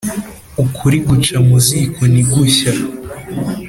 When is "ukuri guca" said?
0.63-1.37